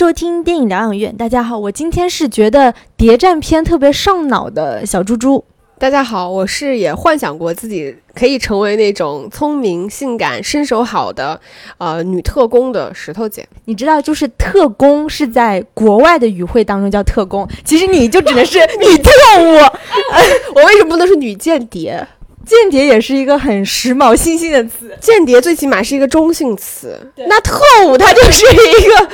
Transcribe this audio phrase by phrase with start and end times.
[0.00, 1.14] 收听电影疗养院。
[1.14, 5.44] 大家好，我今天是觉得谍战片特别上脑的小猪猪。
[5.78, 11.38] 大家好，我是也幻想过自己可以成为那种聪明、性感、身手好的
[11.76, 13.46] 呃女特工的石头姐。
[13.66, 19.10] 你知道，就是特工是在国外的语汇当中叫特工，其实你就只能是 女特
[19.42, 19.58] 务。
[20.56, 22.08] 我为什么不能是女间谍？
[22.46, 24.96] 间谍也是一个很时髦、新兴的词。
[24.98, 26.98] 间谍最起码是一个中性词，
[27.28, 29.10] 那特务它就是一个。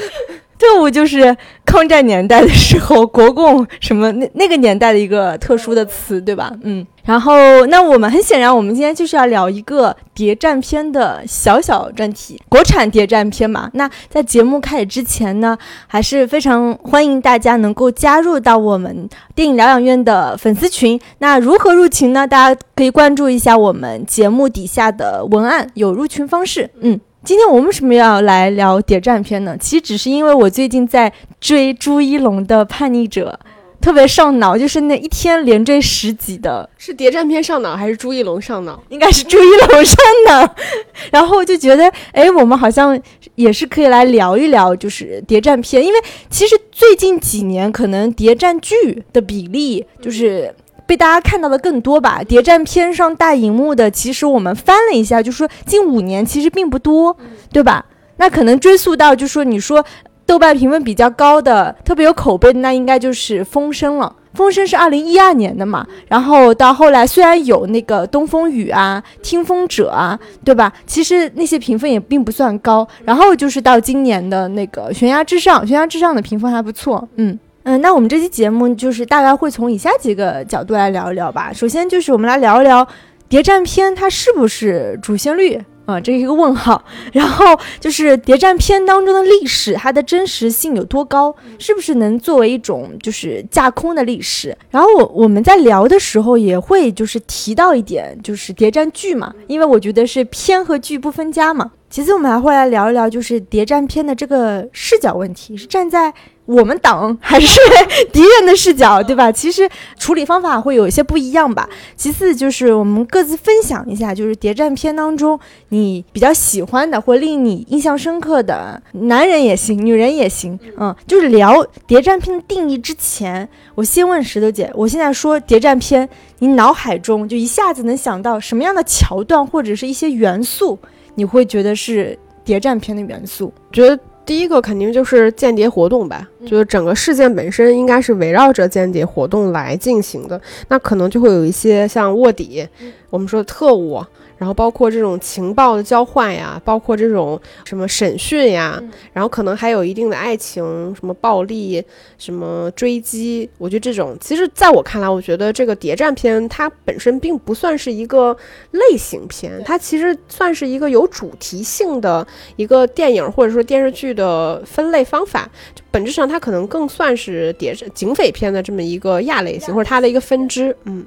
[0.59, 6.51] 特务就是抗战年代的时候，国共什么那那个年代的一个特殊的词，对吧？
[6.63, 13.71] 嗯，然后那我们很显然，我们今天就是要聊一个谍战片的小小专题，国产谍战片嘛。
[13.75, 20.99] 那在节目开始之前呢，还是非常欢迎大家能够加入到我们电影疗养院的粉丝群。
[21.19, 22.27] 那如何入群呢？
[22.27, 26.71] 大家可以关注一下我们节目底下的文案，有入群方式。
[26.81, 26.99] 嗯。
[27.27, 29.57] 今天我们为什么要来聊谍战片呢？
[29.59, 33.37] 其实只是因为我最近在追朱一龙的《叛逆者》，
[33.83, 36.71] 特别上脑，就是那一天连追十集的。
[36.79, 38.81] 是谍战片上脑还是朱一龙上脑？
[38.91, 39.97] 应该是朱一龙上
[40.29, 40.55] 脑。
[41.11, 42.97] 然后就觉得，哎，我们好像
[43.35, 45.99] 也是可以来聊一聊，就是谍战片，因为
[46.31, 50.55] 其实最近几年可能谍战剧的比例就是。
[50.87, 52.23] 被大家看到的更多吧？
[52.27, 57.17] 谍战片上大荧幕的，其实我们翻了一下，就说近五年其实并不多，
[57.53, 57.85] 对吧？
[58.19, 59.85] 那可能追溯到，就说你说
[60.25, 64.15] 豆瓣评分比较高的、特别有口碑的，那应该就是《风声》了。
[64.39, 70.71] 《风声》是二零一二年的嘛，然后到后来虽然有那个《东风雨》啊、《听风者》啊，对吧？
[70.87, 72.87] 其实那些评分也并不算高。
[73.05, 77.39] 然后就是到今年的那个《悬崖之上》，《悬崖之上》的评分还不错，嗯。
[77.69, 81.53] 嗯，那我们这期节目就是大概会从以下几个角度来聊一聊吧。
[81.53, 82.87] 首先就是我们来聊一聊
[83.29, 86.81] 谍战片它是不是主旋律啊，这是一个问号。
[87.13, 94.57] 然后就是谍战片当中的历史，它的真实性有多高，是不是能作为一种就是架空的历史？
[94.71, 101.73] 然后我我们在聊的时候也会就是提到一点，就是谍战剧嘛，因为我觉得是片和剧不分家嘛。
[101.89, 106.13] 其次我们还会来聊一聊就是谍战片的这个视角问题，是站在。
[106.47, 107.59] 我们党还是
[108.13, 109.31] 敌人的视角，对吧？
[109.35, 111.69] 其实处理方法会有一些不一样吧。
[111.97, 115.37] 其次就是我们各自分享一下，就是谍战片当中
[115.71, 120.57] 你比较喜欢的或令你印象深刻的男人也行，女人也行。
[120.79, 126.09] 嗯，就是聊谍战片的定义之前，我先问石头姐，我现在说谍战片，
[126.39, 130.79] 你脑海中就一下子能想到什么样的桥段或者是一些元素，
[131.17, 133.53] 你会觉得是谍战片的元素？
[133.73, 133.99] 觉得。
[134.27, 142.67] 第一个肯定就是间谍活动吧，就是整个事件本身应该是围绕着间谍活动来进行的，那可能就会有一些像卧底，
[143.09, 144.05] 我们说的特务。
[144.39, 148.83] 然后包括这种情报的交换呀，包括这种什么审讯呀，
[149.13, 150.63] 然后可能还有一定的爱情，
[150.95, 151.83] 什么暴力，
[152.19, 153.49] 什么追击。
[153.59, 158.37] 我觉得这种，其实在我看来，我觉得这个谍战片它本身并不算是一个
[158.73, 162.27] 类型片，它其实算是一个有主题性的
[162.57, 165.49] 一个电影或者说电视剧的分类方法。
[165.91, 170.77] 本质上，它可能更算是谍警匪片的这么一个亚类型，或者它的一个分支。
[170.85, 171.05] 嗯。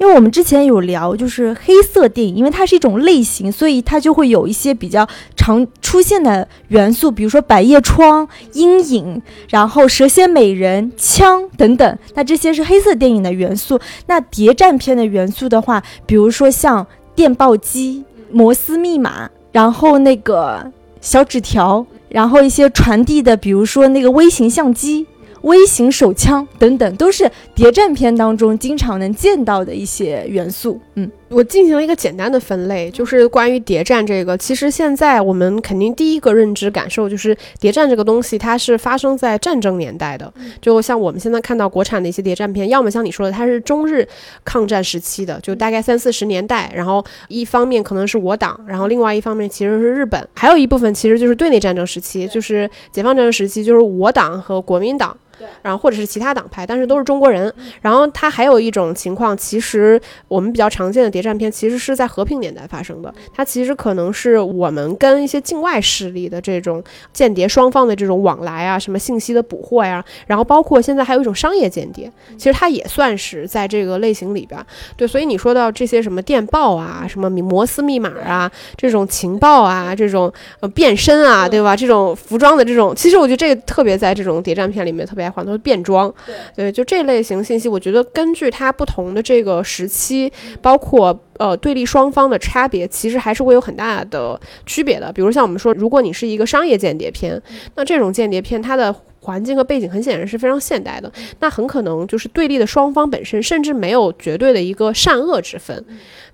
[0.00, 5.06] 因为我们之前有聊，就是黑色电影，因为它是一种类型，所以它就会有一些比较
[5.36, 11.98] 常出现的元素，比如说百叶窗、阴影，然后蛇蝎美人、枪等等。
[12.14, 13.78] 那这些是黑色电影的元素。
[14.06, 18.02] 那谍战片的元素的话，比如说像电报机、
[18.32, 20.72] 摩斯密码，然后那个
[21.02, 25.06] 小纸条，然后一些传递的，比如说那个微型相机。
[25.42, 30.80] 微型手枪等等，都是谍战片当中经常能见到的一些元素。
[30.94, 34.36] 嗯，我进行了一个简单的分类，就是关于谍战这个。
[34.36, 40.32] 其实现在我们肯定第一个认知感受就是，谍战这个东西它是发生在战争年代的。
[40.60, 44.06] 就像我们现在看到国产的一些谍战片，要么像你说的，它是中日
[44.44, 46.70] 抗战时期的，就大概三四十年代。
[46.74, 55.16] 然后一方面可能是我党，然后另外一方面其实是日本，还有一部分其实就是对内战争时期，就是解放战争时期，就是我党和国民党。
[55.62, 57.52] 然后或者是其他党派，但是都是中国人。
[57.80, 63.12] 然后它还有一种情况，其实我们比较常见的谍战片，其实是在和平年代发生的。
[63.34, 66.82] 它其实可能是我们跟一些境外势力的这种
[67.12, 70.04] 间谍双方的这种往来啊，什么信息的捕获呀。
[70.26, 74.60] 然后包括现在还有一种商业间谍，其实它也算是在这个类型里边。
[74.96, 81.74] 对，所以你说到这些什么电报啊，什么摩斯密码啊，这种情报啊， 这种呃变身啊，对吧？
[81.74, 85.29] 这种服装的这种，其实我觉得这个特别在这种谍战片里面特别。
[85.30, 86.12] 换，都是变装。
[86.56, 95.12] 对，就这类型信息，我觉得根据它不同的这个时期，包括呃对立双方的差别，其实还是会有很大的区别的。
[95.12, 97.40] 比如像我们说，如果你是一个商业间谍片，
[97.76, 98.94] 那这种间谍片它的。
[99.22, 105.84] 环境和背景很显然是非常现代的，那很可能就是对立的双方本身甚至没有绝对的一个善恶之分，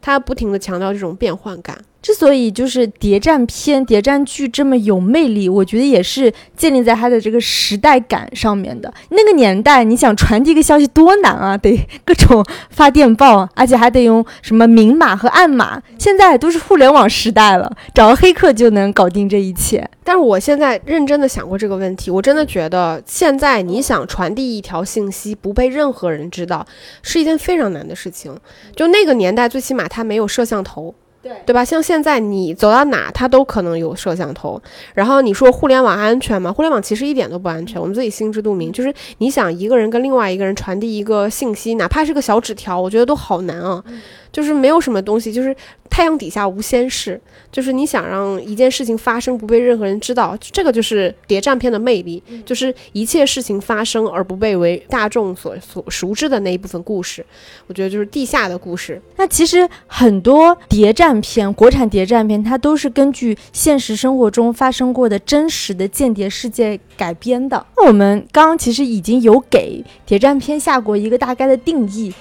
[0.01, 1.77] 他不停的强调这种变换感。
[2.07, 8.95] 之所以就是谍战片、谍战剧这么有魅力，我觉得也是建立在它的这个时代感上面的。
[9.09, 11.77] 那个年代，你想传递一个消息多难啊，得
[12.07, 15.83] 各种发电报，而且还得用什么明码和暗码。
[15.99, 19.85] 现在都是互联网时代了，找个黑客就能搞定这一切。
[20.05, 26.65] 但是我现在认真的想过这个问题，我真的觉得现在你想传递一条信息不被任何人知道，
[27.03, 28.39] 是一件非常难的事情。
[28.77, 30.95] 就那个年代，最起码它没有摄像头。
[31.45, 31.65] 对吧？
[31.65, 34.61] 像现在你走到哪，它都可能有摄像头。
[34.95, 36.53] 然后你说互联网安全吗？
[36.53, 37.81] 互联网其实一点都不安全。
[37.81, 38.73] 我们自己心知肚明。
[38.73, 43.83] 就是你想一个人跟另外一个人传递一个信息，哪怕是个小纸条，我觉得都好难啊。
[44.37, 45.57] 就是没有什么东西，就是
[45.89, 47.19] 太阳底下无仙事。
[47.51, 57.25] 就是你想让一件事情发生不被任何人知道，这个就是谍战片的魅力，就是一切事情发生而不被为大众所所熟知的那一部分故事。
[57.67, 59.01] 我觉得就是地下的故事。
[59.17, 67.65] 那其实很多谍战片，国产谍战片，它都是根据现实生活中发生过的真实的间谍事件改编的。
[67.75, 72.13] 那我们刚刚其实已经有给谍战片下过一个大概的定义。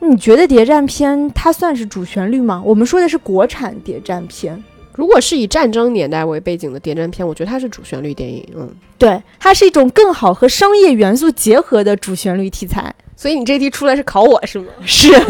[0.00, 2.62] 你觉得谍战片它算是主旋律吗？
[2.64, 4.62] 我们说的是国产谍战片。
[4.94, 8.44] 如果是以战争年代为背景的谍战片，我觉得它是主旋律电影。
[8.56, 8.68] 嗯，
[8.98, 12.92] 对，它是一种更好和商业元素结合的主旋律题材。
[13.14, 14.66] 所以你这题出来是考我是吗？
[14.84, 15.20] 是，因为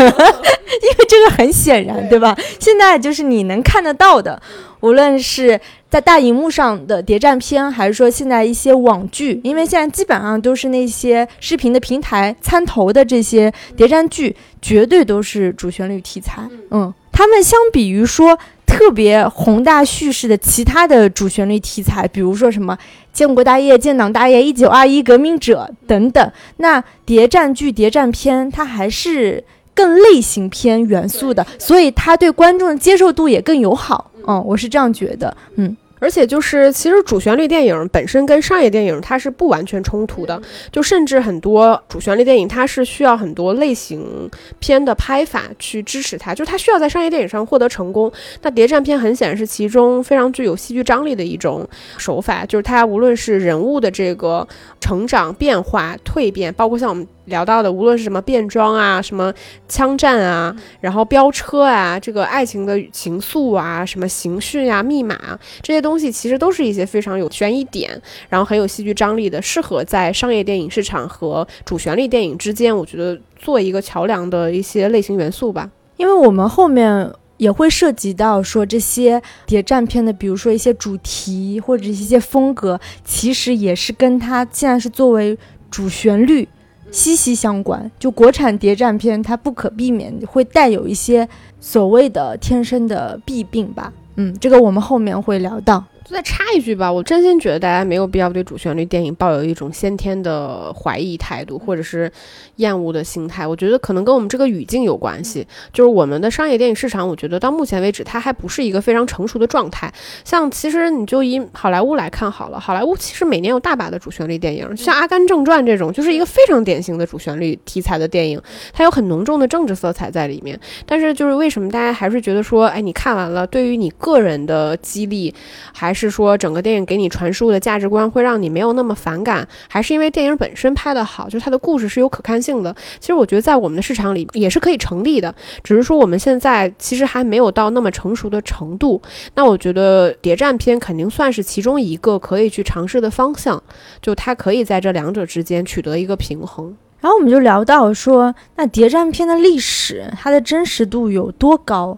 [1.09, 2.37] 这个很显然，对吧？
[2.61, 4.41] 现在就是你能看得到的，
[4.81, 16.43] 无论是在大荧幕上的谍战片，还是说现在一些网剧，因为现在基本上都是那些视频的平台参投的这些谍战剧，绝对都是主旋律题材。
[16.71, 18.39] 嗯，他们相比于说。
[18.69, 22.77] 特别宏大叙事的其他的主旋律题材，比如说什么
[23.15, 26.33] 建国大业、建党大业、一九二一革命者等等。
[26.59, 29.43] 那谍战剧、谍战片，它还是
[29.75, 34.11] 更类型片元素的，所以它对观众的接受度也更友好。
[34.27, 35.35] 嗯，我是这样觉得。
[35.57, 35.75] 嗯。
[35.99, 40.41] 而且就是，其实主旋律电影本身跟商业电影它是不完全冲突的，
[40.71, 48.11] 就甚至很多主旋律电影它是需要很多类型片的拍法去支持它，就是它需要在商业电影上获得成功。
[48.43, 54.47] 那谍战片很显然是其中非常具有戏剧张力的一种手法，就是它无论是人物的这个
[54.81, 57.07] 成长、变化、蜕变，包括像我们。
[57.29, 59.31] 聊到的，无论是什么变装啊，什么
[59.69, 67.91] 枪战啊，然后飙车啊，这个爱情的情愫啊，什么刑讯啊、密码啊，这些东东西其实都是一些非常有悬疑点，
[68.29, 75.71] 然后很有戏剧张力的，适合在商业电影市场和主旋律电影之间，我觉得做一个桥梁的一些类型元素吧。
[75.97, 85.37] 因为我们后面也会涉及到说这些谍战片的，比如说一些主题或者一些风格，其实也是跟它现在是作为
[85.71, 86.47] 主旋律。
[86.91, 91.29] 息息相关，就国产谍战片，它不可避免会带有一些
[91.61, 93.93] 所谓的天生的弊病吧。
[94.21, 95.85] 嗯，这个我们后面会聊到。
[96.11, 102.11] 再插一句吧，我真心觉得大家没有必要对主旋律电影抱有一种先天的怀疑态度，或者是
[102.57, 103.47] 厌恶的心态。
[103.47, 105.47] 我觉得可能跟我们这个语境有关系。
[105.73, 109.93] 就是我们的商业电影市场，我觉得到目前为止，它还不是一个非常成熟的状态。
[110.25, 118.41] 像其实你就以好莱坞来看好了，好莱坞其实每年有大把的主旋律电影，像《阿甘正传》这种，就是一个非常典型的主旋律题材的电影，
[118.73, 120.59] 它有很浓重的政治色彩在里面。
[120.87, 125.35] 但是就是为什么大家还是觉得说，哎，你看完了，对于你个人的激励，
[125.73, 132.73] 还是是说整个电影给你传输的价值观会让你没有那么反感，还是因为电影本身拍得好，就是它的故事是有可看性的。
[133.01, 139.03] 其实我觉得在我们的市场里也是可以成立的，只是说我们现在其实还没有到那么成熟的程度。
[139.35, 143.61] 那我觉得谍战片肯定算是其中一个可以去尝试的方向，
[144.01, 146.77] 就它可以在这两者之间取得一个平衡。
[147.01, 151.97] 然后我们就聊到说，那谍战片的历史，它的真实度有多高？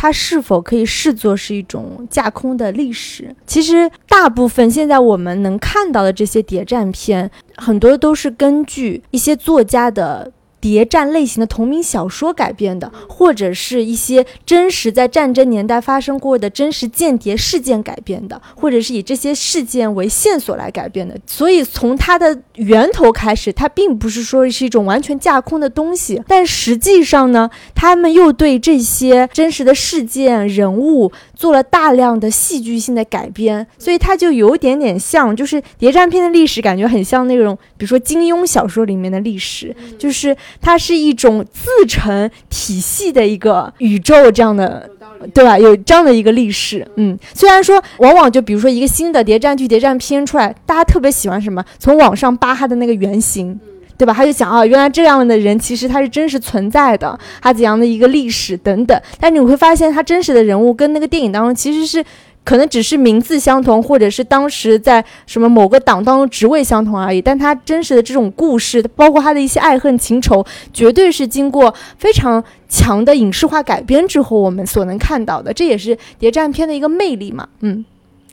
[0.00, 3.34] 它是否可以视作是一种架空的历史？
[3.44, 10.30] 其实，大部分现在我们能看到的这些谍战片，很多都是根据一些作家的。
[10.60, 21.16] 谍战类型的同名小说改编的，或者是一些真实在战争年代发生过的真实间谍事件改编的，或者是以这些事件为线索来改编的。
[21.26, 44.88] 所以从它的源头开始，它并不是说是一种完全架空的东西，但实际上呢，他们又对这些真实的事件人物做了大量的戏剧性的改编，所以它就有点点像，就是谍战片的历史，感觉很像那种，比如说金庸小说里面的历史，就是它是一种自成体系的一个宇宙这样的。
[45.34, 45.58] 对吧？
[45.58, 51.64] 有这样的一个历史，嗯，虽然说往往就比如说一个新的谍战剧、谍战片出来，大家特别喜欢什么？
[51.80, 53.58] 从网上扒他的那个原型，
[53.96, 54.14] 对吧？
[54.14, 58.96] 他就想啊，原来这样的人其实他是真实存在的，他怎样的一个历史等等。
[59.18, 62.04] 但你会发现，他真实的人物跟那个电影当中其实是。
[62.48, 67.20] 可能只是名字相同，或者是当时在什么某个党当中职位相同而已。
[67.20, 75.52] 但他真实的这种故事，包括他的一些爱恨情仇，绝对是经过非常强的影视化改编之后，我们所能看到的。
[75.52, 77.84] 这也是谍战片的一个魅力嘛，嗯，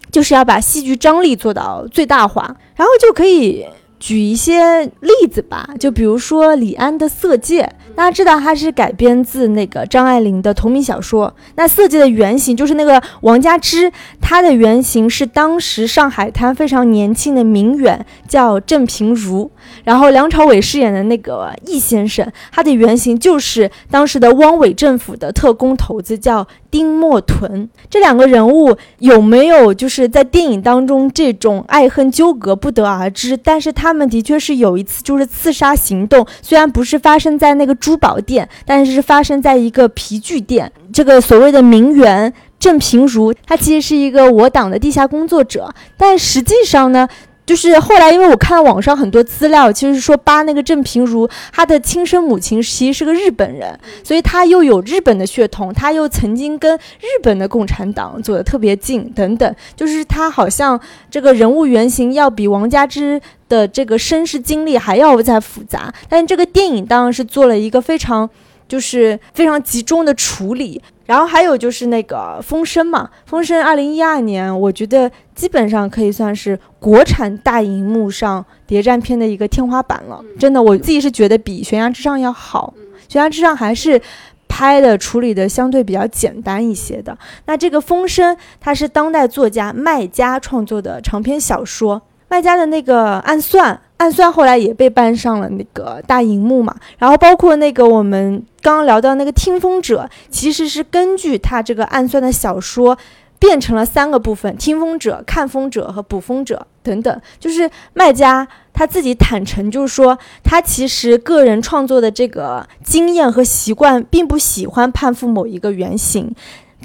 [0.10, 3.66] 就是要把戏剧张力做到最大化，然后就可以。
[4.00, 7.64] 举一些例子吧，就比如说李安的《色戒》，
[7.96, 11.34] 大家知道它是改编自那个张爱玲的同名小说。
[11.56, 19.50] 那《色戒》的原型就是那个王佳芝，她的原型是当时上海滩非常年轻的名媛，叫郑平如。
[19.84, 27.70] 然后梁朝伟饰演的那个易先生，他的原型就是当时的汪伪政府的特工头子，叫丁默屯。
[27.90, 40.70] 这两个人物有没有就是在电影当中这种爱恨纠葛不得而知，但是他们的确是有一次就是刺杀行动，虽然不是发生在那个珠宝店，但是发生在一个皮具店。
[40.92, 47.08] 这个所谓的名媛郑平如，她其实是一个我党的地下工作者，但实际上呢？
[47.46, 59.56] 就是后来，因为我看到网上很多资料，其实说扒那个郑平如，她的亲生母亲其实是个日本人，所以她又有日本的血统，她又曾经跟日本的共产党走得特别近，等等。
[59.76, 60.80] 就是她好像
[61.12, 68.30] 这个人物原型要比王佳芝的这个身世经历还要再复杂，但这个电影当然是做了一个非常。
[68.68, 80.20] 就是非常集中的处理，然后还有就是那个《风声》嘛，《风声》二零一二年，我觉得基本上可以算是国产大荧幕上谍战片的一个天花板了。
[80.40, 82.74] 真的，我自己是觉得比《悬崖之上》要好，
[83.14, 84.02] 《悬崖之上》还是
[84.48, 87.16] 拍的处理的相对比较简单一些的。
[87.46, 92.02] 那这个《风声》，它是当代作家麦家创作的长篇小说。
[92.36, 96.76] 卖家的那个《暗算》，《暗算》后来也被搬上了那个大荧幕嘛。
[96.98, 102.98] 然后包括那个我们刚刚聊到那个《听风者》，其实是根据他这个《暗算》的小说
[103.40, 107.22] 变成了三个部分：听风者、看风者和捕风者等等。
[107.40, 116.36] 就是卖家他自己坦诚，就是说他其实个人创作的这个经验和习惯，并不喜欢攀附某一个原型。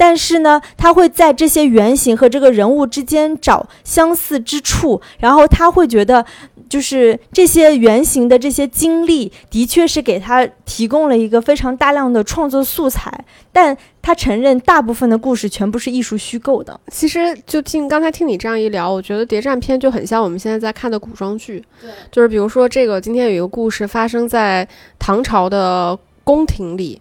[0.01, 6.25] 但是呢，他会在这些原型和这个人物之间找相似之处，然后他会觉得，
[6.71, 13.13] 就是这些原型的这些经历，的确是给他提供了一个非常大量的创作素材。
[13.53, 16.81] 但他承认，大部分的故事全部是艺术虚构的。
[16.91, 21.63] 其实，就听刚才听你这样一聊，我觉得谍战片就很像我们现在在看的古装剧。
[21.83, 24.67] 对，就是比如说这个，今天有一个故事发生在
[24.99, 26.99] 唐朝的宫廷里。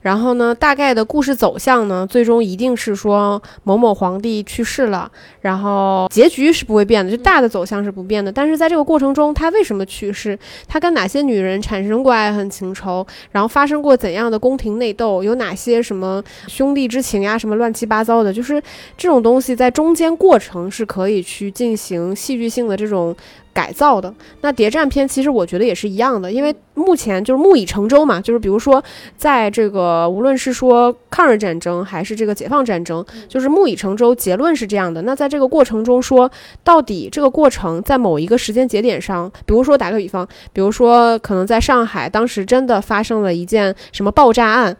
[0.00, 5.10] 然后呢，大概的故事走向呢，最终一定是说某某皇帝去世了，
[5.42, 8.32] 然后结局是不会变的，就大的走向是不变的。
[8.32, 10.38] 但是在这个过程中，他为什么去世？
[10.66, 13.06] 他跟哪些女人产生过爱恨情仇？
[13.30, 15.22] 然后发生过怎样的宫廷内斗？
[15.22, 17.36] 有哪些什么兄弟之情呀？
[17.36, 18.32] 什么乱七八糟的？
[18.32, 18.62] 就是
[18.96, 23.14] 这种东西在中间过程是可以去进行戏剧性的这种。
[23.52, 28.82] 改造的那谍战片，其实我觉得也是一样的，因为目前就是木已成舟嘛，就是比如说，
[29.16, 35.02] 在这个无论是说抗日战争还是这个解放战争，就是木已成舟，结论是这样的。
[35.02, 36.30] 那在这个过程中说，
[36.62, 44.76] 到底这个过程在某一个时间节点上，比如说打个比方，比如说可能在上海当时真的发生了一件什么爆炸案。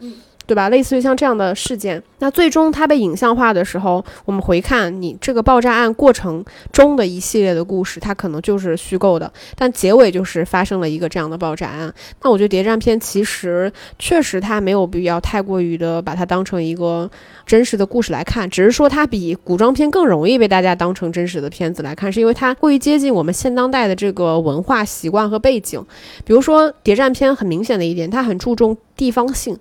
[0.51, 0.69] 对吧？
[0.69, 11.95] 类似于像这样的事件，那最终它被影像化的时候，我们回看你这个爆炸案过程中的一系列的故事，它可能就是虚构的，但结尾就是发生了一个这样的爆炸案。
[12.23, 17.09] 那我觉得谍战片其实确实它没有必要太过于的把它当成一个
[17.47, 25.81] 真实的故事来看，只是说它比古装片更容易被大家当成真实的片子来看，是因为它过于接近我们现当代的这个文化习惯和背景。
[26.25, 28.77] 比如说谍战片很明显的一点，它很注重。
[29.01, 29.57] 地方性。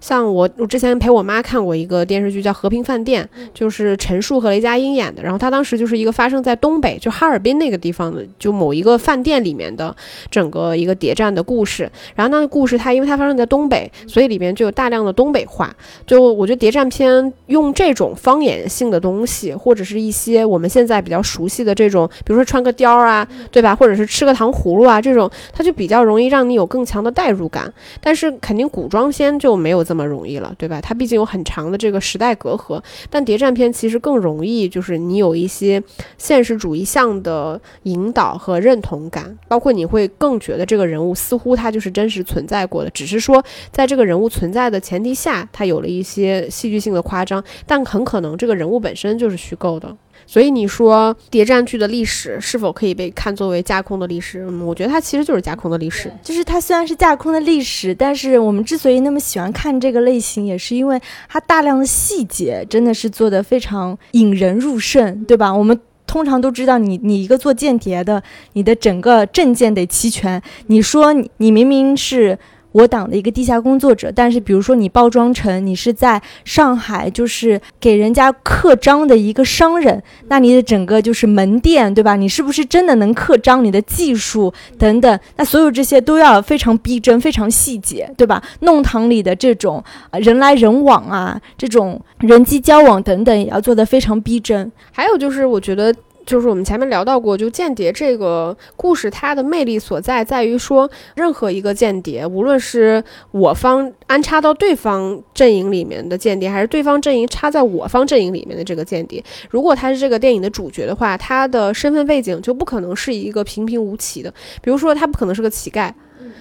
[0.00, 5.22] 像我，我之前陪我妈看过一个电视剧叫《和平饭店》，就是陈数和雷佳音演的。
[5.22, 9.94] 然后他当时就是一个发生在东北，就哈尔滨那个地方的，就某一个饭店里面的
[10.28, 11.88] 整个一个谍战的故事。
[12.16, 15.72] 然后那个故事它因为它发生在东北，所以里面就有大量的东北话。
[16.04, 23.76] 就我觉得谍战片用这种方言性的东西，或者是一些我们现在比较熟悉的这种，比如说穿个貂啊，对吧？
[23.76, 27.72] 或者是吃个糖葫芦啊，这种它就比较容易让你有更强的代入感。
[28.00, 30.80] 但是肯定古古装片就没有这么容易了，对吧？
[30.80, 32.82] 它毕竟有很长的这个时代隔阂。
[33.10, 35.82] 但谍战片其实更容易，就是你有一些
[36.16, 49.94] 现实主义向的引导和认同感，包括你会更觉得这个人物似乎他就是真实存在过的，只是说在这个人物存在的前提下，他有了一些戏剧性的夸张，但很可能这个人物本身就是虚构的。
[50.26, 54.46] 所以你说谍战剧的历史是否可以被看作为架空的历史？
[54.64, 56.10] 我觉得它其实就是架空的历史。
[56.22, 65.52] 就是它虽然是架空的历史，但是我们之所以那么喜欢看这个类型，也是因为它大量的细节真的是做的非常引人入胜，对吧？
[65.52, 68.22] 我们通常都知道，你你一个做间谍的，
[68.52, 70.40] 你的整个证件得齐全。
[70.66, 72.38] 你说你明明是。
[72.72, 82.16] 我党的一个地下工作者，但是比如说你包装成你是在上海，就是给人家刻章的一个商人，那你的整个就是门店，对吧？
[82.16, 83.64] 你是不是真的能刻章？
[83.64, 88.42] 你的技术等等，那所有这些都要非常逼真、非常细节，对吧？
[88.60, 94.70] 弄堂里的这种人来人往啊，这种人机交往等等，也要做得非常逼真。
[94.92, 95.94] 还有就是，我觉得。
[96.30, 109.20] 就是我们前面聊到过，就间谍这个故事，它的魅力所在在于说，任何一个间谍，无论是我方安插到对方阵营里面的间谍，还是对方阵营插在我方阵营里面的这个间谍，
[109.50, 114.32] 如果他是这个电影的主角的话，他的身份背景就不可能是一个平平无奇的，
[114.62, 115.92] 比如说他不可能是个乞丐。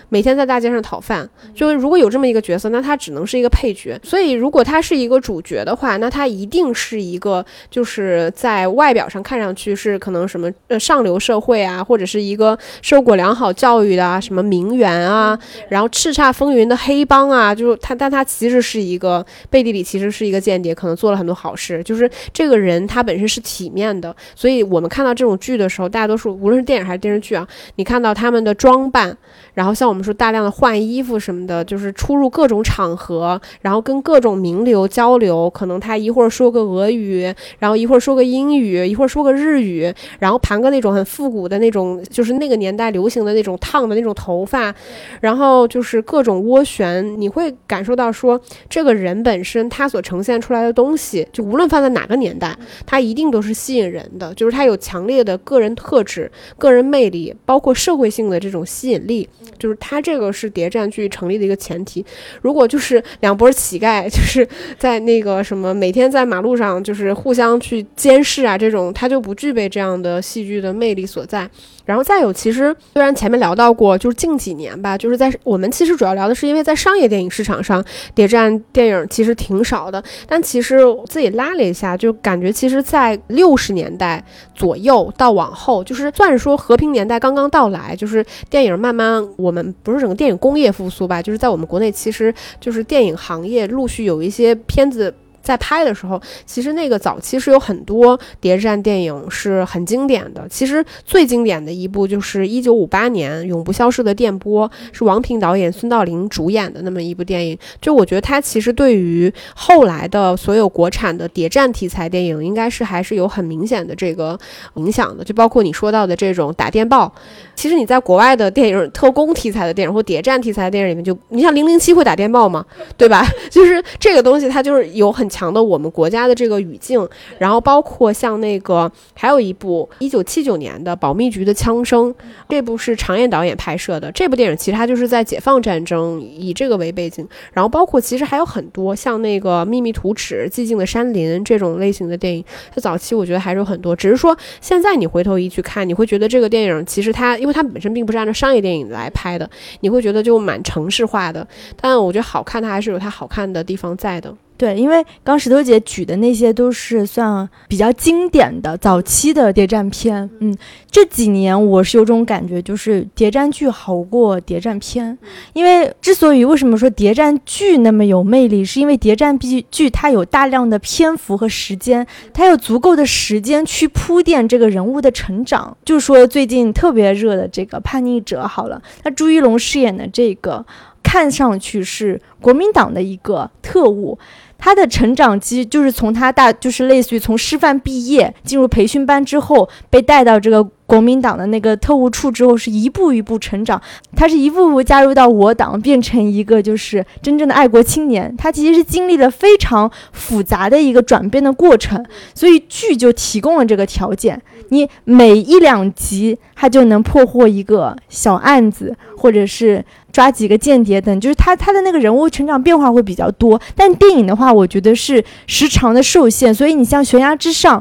[0.10, 4.00] 每天在大街上讨饭，就是如果有这么一个角色，那他只能是一个配角。
[4.04, 15.38] 所以，如果他是一个主角的话，那他一定是一个，就是在外表上看上去是可能什么呃上流社会啊，或者是一个受过良好教育的啊，什么名媛啊，
[15.70, 21.84] 然后叱咤风云的黑帮啊，就是他，但他其实是一个背地里其实是一个间谍，可能做了很多好事。
[21.84, 29.16] 就是这个人他本身是体面的，所以我们看到这种剧的时候，大多数无论是电影还是电视剧啊，你看到他们的装扮，
[29.54, 30.00] 然后像我们。
[30.00, 35.50] 我们说大量的换衣服什么的，就是出入各种场合，然后跟各种名流交流。
[35.50, 37.24] 可能他一会儿说个俄语，
[37.58, 44.74] 然后一会儿说个英语，一会儿说个日语，然后盘个那种很复古的那种，就是那个年代流行的那种烫的那种头发，
[45.20, 47.20] 然后就是各种涡旋。
[47.20, 54.34] 你会感受到说，这个人本身他所呈现出来的东西，就无论放在哪个年代，他一定都是吸引人的。
[54.34, 59.28] 就是他有强烈的个人特质、个人魅力，包括社会性的这种吸引力，
[59.60, 59.78] 就是。
[59.80, 62.06] 它这个是谍战剧成立的一个前提。
[62.42, 71.50] 如果就是两波乞丐，就是在那个什么每天在马路上就是互相去监视啊，这种它就不具备这样的戏剧的魅力所在。
[71.86, 80.04] 然后再有，其实虽然前面聊到过，就是近几年吧，就是在我们其实主要聊的是，因为在商业电影市场上，谍战电影其实挺少的。
[80.28, 95.12] 但其实自己拉了一下，就感觉其实，在六十年代左右到往后，就是算是说和平年代刚刚到来，就是电影慢慢，我我们不是整个电影工业复苏吧，就是在我们国内，其实就是电影行业陆续有一些片子。
[95.50, 100.48] 在拍的时候，其实那个早期是有很多谍战电影是很经典的。
[100.48, 107.58] 其实最经典的一部就是一九五八年《永不消逝的电波》，是王平导演、孙道临主演的那么一部电影。
[107.82, 114.38] 就我觉得它其实对于后来的所有国产的谍战题材电影，应该是还是有很明显的这个
[114.76, 115.24] 影响的。
[115.24, 117.12] 就包括你说到的这种打电报，
[117.56, 122.64] 其实你在国外的电影特工题材的电影或谍战题材的电影里面，就你像零零七会打电报吗？
[122.96, 123.26] 对吧？
[123.50, 125.28] 就是这个东西，它就是有很。
[125.30, 132.14] 强的我们国家的这个语境，然后包括像那个还有一部一九七九年的《保密局的枪声》，
[132.50, 134.12] 这部是常燕导演拍摄的。
[134.12, 142.44] 这部电影其实它就是在解放战争以这个为背景，然后包括其实还有很多像那个《秘密图纸》《寂静的山林》这种类型的电影。
[142.74, 149.50] 它早期我觉得还是有很多，只是说现在你回头一去看，你会觉得这个电影其实它因为它本身并不是按照商业电影来拍的，
[149.82, 151.48] 你会觉得就蛮城市化的。
[151.80, 154.34] 但我觉得好看，它还是有它好看的地方在的。
[154.60, 160.54] 对，因为刚石头姐举的那些都是算比较经典的早期的谍战片，嗯，
[160.92, 165.18] 这几年我是有种感觉，就是谍战剧好过谍战片。
[165.54, 175.78] 因为之所以为什么说谍战剧那么有魅力，是因为谍战剧剧它有大量的篇幅和时间，它有足够的时间去铺垫这个人物的成长。
[175.86, 180.66] 就说最近特别热的这个《叛逆者》，好了，那朱一龙饰演的这个。
[181.02, 184.20] 看上去是国民党的一个特务。
[184.60, 193.80] 他的成长期就是从他大，就是类似于从师范毕业进入培训班之后，被带到这个国民党的那个特务处之后，是一步一步成长。
[194.16, 198.36] 他是一步步加入到我党，变成一个就是真正的爱国青年。
[198.36, 204.42] 他其实是经历了非常复杂的一个转变的过程，所以剧就提供了这个条件。
[204.70, 209.86] 你每一两集，他就能破获一个小案子，或者是。
[210.12, 213.62] 抓几个间谍等，就是他他的那个人物成长变化会比较多。
[213.76, 217.80] 但电影的话，我觉得是时长的受限，所以你像《悬崖之上》，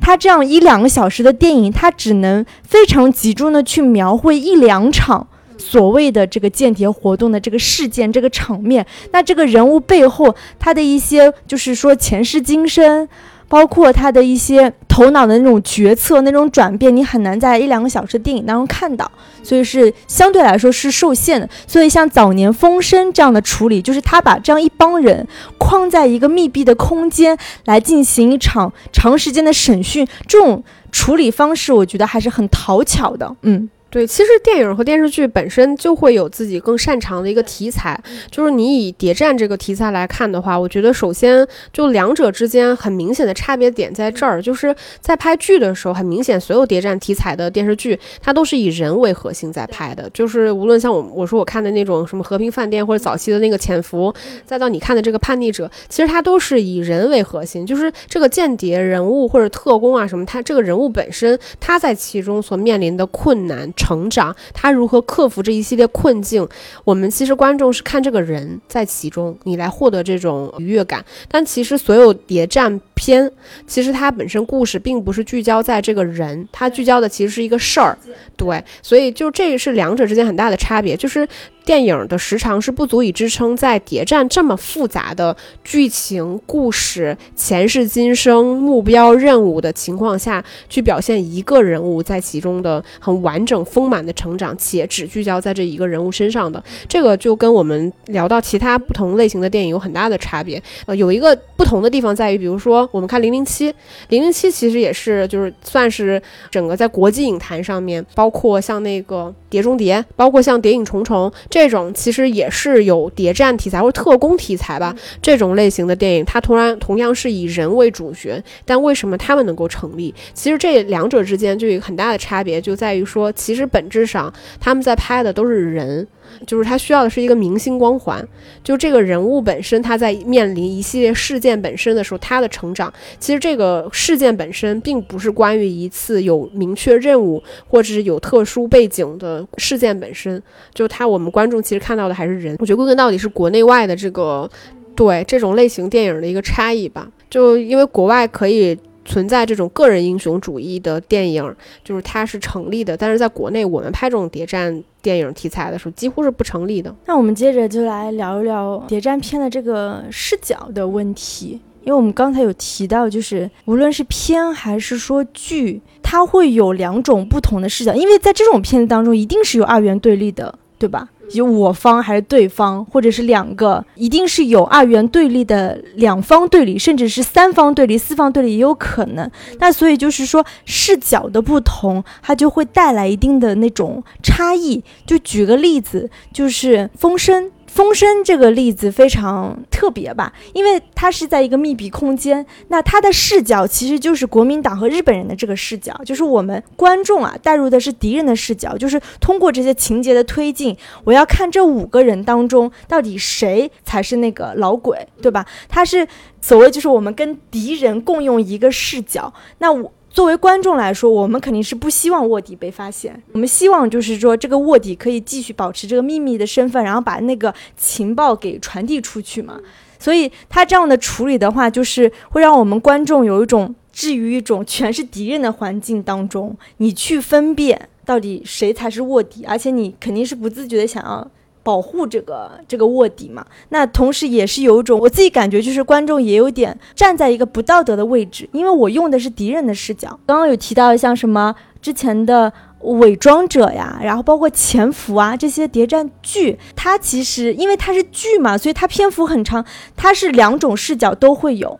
[0.00, 8.86] 他这样一两个小时的电影，他只能非常集中的去描绘一两场所谓的这个间谍活动的这个事件、这个场面。
[9.12, 13.08] 那这个人物背后，他的一些就是说前世今生。
[13.50, 19.10] 包括他的一些头脑的那种决策、那种转变，你很难在一两个小时的电影当中看到，
[19.42, 21.48] 所以是相对来说是受限的。
[21.66, 25.26] 所以像早年《风声》这样的处理，就是他把这样一帮人
[25.58, 33.34] 框在一个密闭的空间来进行一场长时间的审讯，这种处理方式，我觉得还是很讨巧的。
[33.42, 33.68] 嗯。
[33.90, 38.00] 对，其实电影和电视剧本身就会有自己更擅长的一个题材。
[38.30, 50.08] 就是你以谍战这个题材来看的话，我觉得首先就两者之间很明显的差别点在这儿，就是在拍剧的时候，很明显所有谍战题材的电视剧，它都是以人为核心在拍的。
[50.10, 54.14] 就是无论像我我说我看的那种什么和平饭店，或者早期的那个潜伏，
[54.46, 63.68] 再到你看的这个叛逆者，其实它都是以人为核心，就是这个间谍人物或者特工啊什么，他这个人物本身他在其中所面临的困难。
[63.80, 66.46] 成长，他如何克服这一系列困境？
[66.84, 71.02] 我们其实观众是看这个人在其中，你来获得这种愉悦感。
[71.28, 73.32] 但其实所有谍战片，
[73.66, 77.96] 其实它本身故事并不是聚焦在这个人，它聚焦的其实是一个事儿。
[78.36, 81.26] 对，所以就这个是两者之间很大的差别，就是。
[81.64, 96.62] 电影的时长是不足以支撑在谍战这么复杂的剧情、故事、前世今生、目标、任务的情况下去表现一个人物在其中的很完整丰满的成长，且只聚焦在这一个人物身上的。
[96.88, 100.60] 这个就跟我们聊到其他不同类型的电影有很大的差别。
[100.86, 103.70] 呃，有一个不同的地方在于，比如说我们看《零零七》，
[104.08, 106.20] 《零零七》其实也是就是算是
[106.50, 111.30] 整个在国际影坛上面，包括像那个《碟中谍》，包括像《谍影重重》。
[111.50, 120.14] 这种其实也是有谍战题材或者特工题材吧，这种类型的电影，它同样同样是以人为主角，但为什么他们能够成立？
[120.32, 126.06] 其实这两者之间就有很大的差别，就在于说，其实本质上他们在拍的都是人。
[126.46, 128.26] 就是他需要的是一个明星光环，
[128.64, 140.42] 就这个人物本身，他在面临一系列事件本身的时候，他的成长，其实这个事件本身并不是关于一次有明确任务或者是有特殊背景的事件本身，
[140.74, 142.56] 就他我们观众其实看到的还是人。
[142.58, 144.48] 我觉得归根到底是国内外的这个
[144.94, 148.78] 对这种类型电影的一个差异吧，就因为国外可以。
[149.04, 156.94] 存在这种个人英雄主义的电影，就是它是成立的，但是在国内我们拍这种谍战电影题材的时候，几乎是不成立的。
[157.06, 171.08] 那我们接着就来聊一聊谍战片的这个视角的问题，因为我们刚才有提到，就是无论是片还是说剧，它会有两种不同的视角，因为在这种片子当中，一定是有二元对立的，对吧？
[171.32, 179.30] 有我方还是对方，或者是两个，一定是有二元对立的两方对立，甚至是三方对立、四方对立也有可能。
[179.58, 184.82] 那所以就是说视角的不同，它就会带来一定的那种差异。
[185.06, 187.50] 就举个例子，就是风声。
[187.72, 205.46] 风声这个例子非常特别吧，因为它是在一个密闭空间，那它的视角其实就是国民党和日本人的这个视角，就是我们观众啊带入的是敌人的视角，就是通过这些情节的推进，我要看这五个人当中到底谁才是那个老鬼，对吧？
[205.68, 206.06] 他是
[206.40, 209.92] 所谓就是我们跟敌人共用一个视角，那我。
[210.10, 213.22] 作为观众来说，我们肯定是不希望卧底被发现。
[213.32, 219.60] 我们希望就是说，这个卧底可以继续保持这个秘密的身份，然后把那个情报给传递出去嘛。
[220.00, 231.30] 所以他这样的处理的话，就是会让我们观众有一种置于一种全是敌人的环境当中，你去分辨到底谁才是卧底，而且你肯定是不自觉的想要。
[231.62, 240.18] 保护这个这个卧底嘛，那同时也是有一种我自己感觉，就是观众也有点站在一个不道德的位置，因为我用的是敌人的视角。
[240.26, 249.64] 刚刚有提到像什么之前的伪装者呀，然后包括潜伏啊这些谍战剧，它其实因为它是剧嘛，所以它篇幅很长，
[249.96, 251.78] 它是两种视角都会有。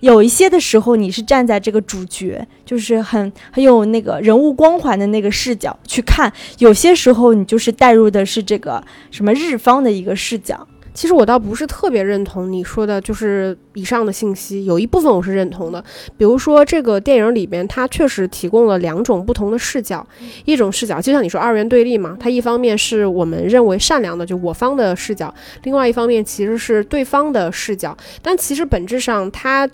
[0.00, 10.66] 有一些的时候，你是站在这个主角，就是很很有那个人物光环的那个视角去看；有些时候，你就是带入的是这个什么日方的一个视角。
[10.92, 15.82] 其实我倒不是特别认同你说的，就是以上的信息，有一部分我是认同的。
[16.16, 20.04] 比如说这个电影里边，它确实提供了两种不同的视角，
[20.44, 25.32] 一种视角就像你说二元对立嘛，它一方面是我们认为善良的，就我方的视角，
[25.62, 29.68] 另外一方面其实是对方的视角，但其实本质上它。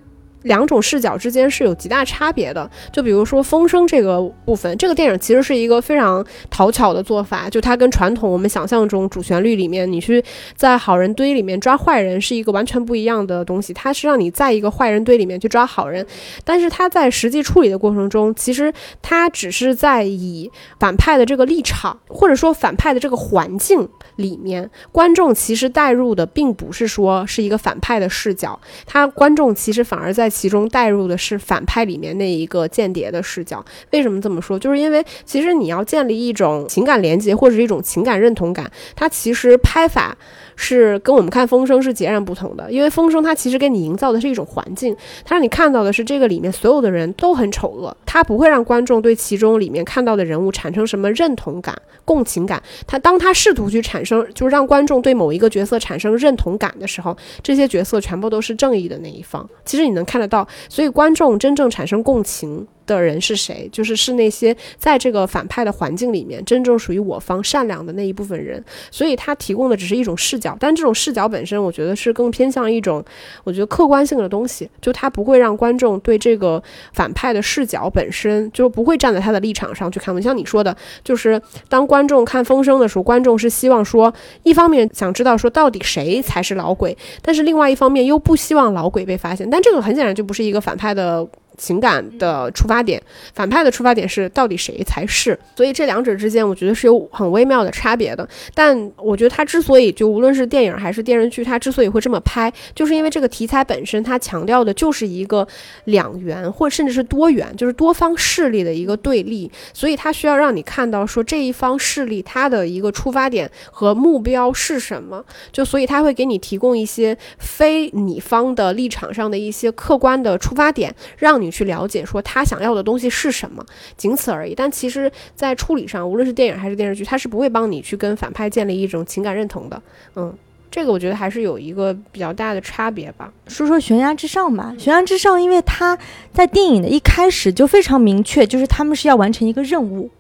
[0.47, 2.69] 两种视角之间是有极大差别的。
[2.93, 7.51] 就比如说风声这个部分，这个电影其实是一个非常讨巧的做法。
[7.51, 13.73] 就它跟传统我们想象中主旋律里面，你去在好人堆里面抓坏人是一个完全不一样的东西。
[13.73, 16.07] 它是让你在一个坏人堆里面去抓好人，
[16.45, 30.31] 但是它在实际处理的过程中，其实它只是在以反派的这个立场，或者说反派的这个环境里面，观众其实带入的并不是说是一个反派的视角，他观众其实反而在。
[30.37, 33.65] 其中带入的是反派里面那一个间谍的视角。
[33.93, 34.59] 为什么这么说？
[34.59, 40.15] 就是因为其实你要建立一种情感连接或者是一种情感认同感，它其实拍法
[40.57, 42.71] 是跟我们看《风声》是截然不同的。
[42.71, 52.63] 因为《风声》它其实给你营造的是一种环境，它让你看到的是这个里面所有的人都很丑恶，它不会让观众对其中里面看到的人物产生什么认同感、共情感。
[52.87, 59.49] 它当它试图去产生，就让观众对某一个角色产生认同感的时候，这些角色全部都是正义的那一方。
[59.65, 60.27] 其实你能看得。
[60.29, 62.67] 到，所以观众真正产生共情。
[62.87, 63.69] 的人是谁？
[63.73, 68.63] 就是是那些在这个反派的环境里面真正属于我方善良的那一部分人。
[68.91, 73.05] 所以他提供的只是一种视角，但这种视角本身，我觉得是更偏向一种
[73.45, 74.69] 我觉得客观性的东西。
[74.81, 80.17] 就他不会让观众对这个反派的视角本身就不会站在他的立场上去看。
[80.23, 84.13] 像你说的，就是当观众看《风声》的时候，观众是希望说，
[84.45, 89.49] 一方面想知道说到底谁才是老鬼，但是另外一方面又不希望老鬼被发现。
[89.51, 91.27] 但这个很显然就不是一个反派的。
[91.57, 93.03] 情感的出发点，
[93.35, 95.39] 反派的出发点是到底谁才是？
[95.57, 98.29] 所以这两者之间，我觉得是有很微妙的差别的。
[98.55, 105.47] 但我觉得他之所以就无论是电影还是电视剧，他之所以会这么拍，就是因为这个题材本身，它强调的就是一个
[105.85, 109.51] 两元或甚至是多元，就是多方势力的一个对立。
[109.73, 115.25] 所以它需要让你看到说这一方势力它的一个出发点和目标是什么。
[115.51, 121.46] 就所以他会给你提供一些非你方的立场上的一些客观的出发点，让你。
[121.47, 123.65] 你去了解说他想要的东西是什么，
[123.97, 124.55] 仅此而已。
[124.55, 129.81] 但其实，在处理上，无论是电影还是电视剧，他是不会帮你去跟反派建立一种情感认同的。
[130.17, 130.35] 嗯，
[130.71, 133.33] 这个我觉得还是有一个比较大的差别吧。
[133.47, 135.97] 说说悬崖之上吧，悬崖之上，因为他
[136.33, 140.11] 在电影的一开始就非常明确，就是他们是要完成一个任务，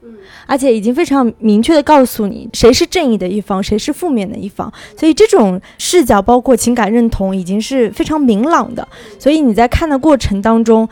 [0.46, 4.72] 而且已经非常明确的告诉你谁是正义的一方，谁是负面的一方。
[4.96, 8.86] 所以这种视角包括情感认同已经是非常明朗的。
[9.18, 10.88] 所以你在看的过程当中。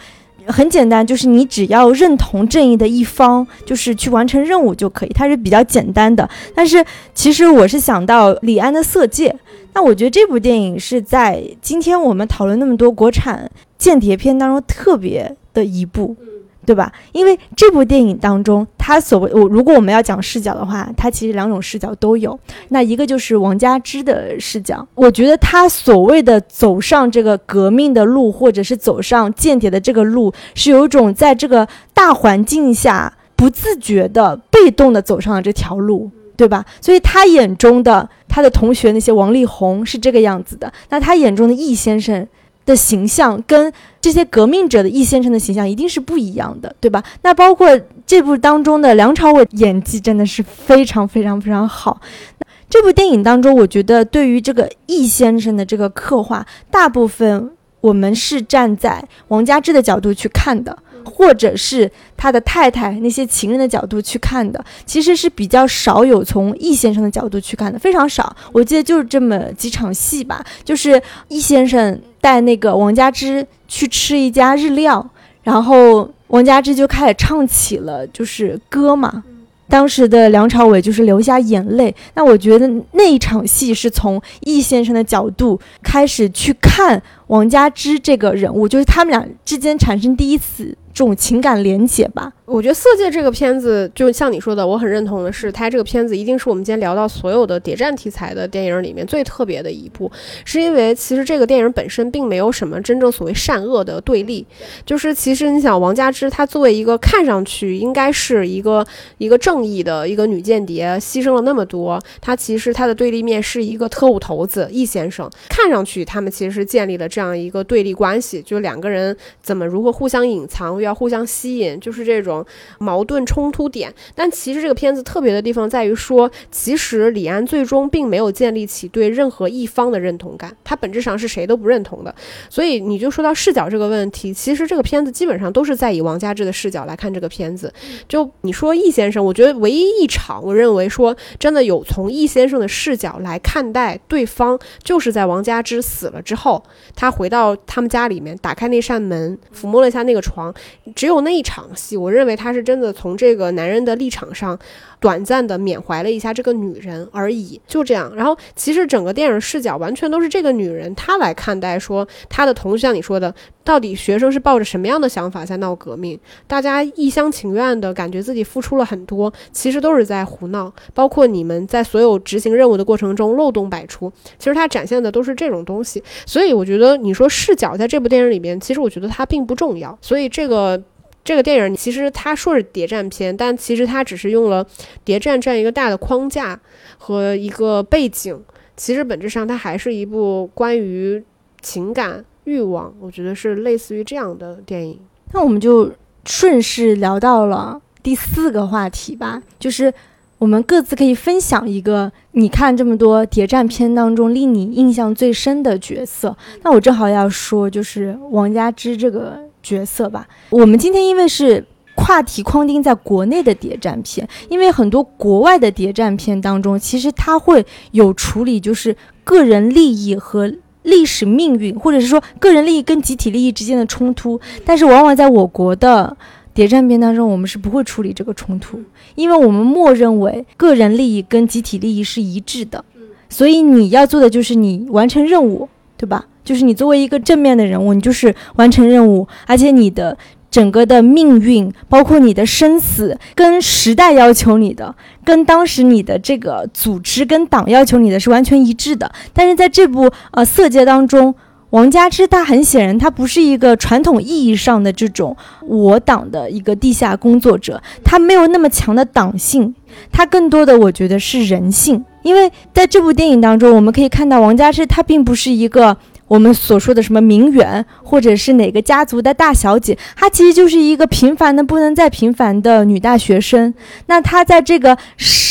[0.47, 6.29] 很简单，就是你只要认同正义的一方，就是去完成任务就可以，它是比较简单的。
[6.55, 9.31] 但是其实我是想到李安的《色戒》，
[9.73, 16.17] 那我觉得这部电影是在今天我们讨论那么多国产间谍片当中特别的一部。
[16.65, 16.93] 对吧？
[17.13, 22.39] 因为这部电影当中，他所谓我如果我们要讲视角的话，它其实两种视角都有。
[22.71, 36.65] 那一个就是王佳芝的视角，我觉得他所谓的走上这个革命的路，或者是走上间谍的这个路，是有一种在这个大环境下不自觉的、被动的走上了这条路，对吧？
[36.81, 42.27] 所以他眼中的他的同学那些王力宏是这个样子的，那他眼中的易先生。
[42.67, 47.03] 的形象跟这些革命者的易先生的形象一定是不一样的，对吧？
[47.23, 47.69] 那包括
[48.07, 52.01] 这部当中的梁朝伟演技真的是非常非常非常好。
[52.39, 57.51] 那这部电影当中，我觉得对于这个易先生的这个刻画，大部分
[57.81, 60.77] 我们是站在王家之的角度去看的。
[61.05, 68.35] 或者是他的太太那些情人的角度去看的，其实是比较少有从易先生的角度去看的，非常少。
[68.53, 75.09] 我记得就是这么几场戏吧，就是易先生带那个王佳芝去吃一家日料，
[75.43, 79.23] 然后王佳芝就开始唱起了就是歌嘛。
[79.67, 81.93] 当时的梁朝伟就是流下眼泪。
[82.15, 90.77] 那我觉得那一场戏是从易先生的角度开始去看王佳芝这个人物，就是他们俩之间产生第一次。
[90.95, 92.33] 这种情感连接吧。
[92.47, 100.13] 我觉得《色戒》这个片子，就像你说的，我很认同的是，它这个片子一定是我们今天聊到所有的谍战题材的电影里面最特别的一部，
[100.45, 104.47] 是因为其实这个电影本身并没有什么真正所谓善恶的对立，
[104.85, 122.34] 就是其实你想，王佳芝她作为一个看上去应该是一个一个正义的一个女间谍，牺牲了那么多，她其实她的对立面是一个特务头子易先生，看上去他们其实是建立了这样一个对立关系，就两个人怎么如何互相隐藏，又要互相吸引，就是这种。
[122.35, 122.47] 种
[122.79, 123.93] 矛盾冲突点。
[124.15, 132.15] 但其实这个片子特别的地方在于说，其实李安最终并没有建立起对任何一方的认同感，他本质上是谁都不认同的。
[132.51, 137.73] 所以你就说到视角这个问题，其实这个片子基本上都是在以王家之的视角来看这个片子。
[138.09, 146.63] 就你说易先生，我觉得唯一一场，我认为说真的有从易先生的视角来看待对方，就是在王家之死了之后，
[146.95, 150.53] 他回到他们家里面，打开那扇门，抚摸了一下那个床，
[150.95, 154.59] 只有那一场戏，我认认为他是真的从这个男人的立场上。
[155.01, 158.11] 短暂的缅怀了一下这个女人而已，就这样。
[158.17, 166.19] 然后其实整个电影视角完全都是这个女人她来看待，说她的同学像你说的，到底学生是抱着什么样的想法在闹革命？
[166.47, 170.73] 大家一厢情愿的感觉自己付出了很多，其实都是在胡闹。
[170.95, 176.03] 包括你们在所有执行任务的过程中漏洞百出，其实它展现的都是这种东西。
[176.25, 179.99] 所以我觉得你说视角在这部电影里边，其实我觉得它并不重要。
[180.01, 180.83] 所以这个。
[181.25, 184.65] 这个电影其实他说是谍战片，但其实他只是用了
[185.05, 186.61] 谍战这样一个大的框架
[186.99, 188.39] 和一个背景。
[188.77, 191.23] 其实本质上它还是一部关于
[191.63, 194.99] 情感欲望，我觉得是类似于这样的电影。
[195.33, 195.91] 那我们就
[196.27, 199.95] 顺势聊到了第四个话题吧，就是
[200.39, 206.37] 我们各自可以分享一个你看这么多谍战片当中令你印象最深的角色。
[206.63, 209.39] 那我正好要说，就是王佳芝这个。
[209.65, 226.15] 角色吧，我们今天因为是跨题框定在国内的谍战片，因为很多国外的谍战片当中，其实它会有处理就是个人利益和历史命运，或者是说个人利益跟集体利益之间的冲突，但是往往在我国的
[226.53, 228.79] 谍战片当中，我们是不会处理这个冲突，
[229.15, 232.85] 因为我们默认为个人利益跟集体利益是一致的，
[233.31, 236.27] 所以你要做的就是你完成任务，对吧？
[236.45, 240.17] 就是你作为一个正面的人物，你就是完成任务，而且你的
[240.51, 249.11] 整个的命运，包括你的生死，跟时代要求你的，跟当时你的这个组织跟党要求你的是完全一致的。
[249.33, 251.35] 但是在这部呃《色戒》当中，
[251.71, 259.75] 王佳芝他很显然他不是一个传统意义上的这种我党的一个地下工作者，他没有那么强的党性，
[260.13, 262.05] 他更多的我觉得是人性。
[262.23, 265.97] 因为在这部电影当中，我们可以看到王佳芝他并不是一个。
[266.27, 273.73] 我们所说的什么名媛，或者是哪个家族的大小姐，她其实就是一个平凡的不能再平凡的女大学生。
[274.07, 274.97] 那她在这个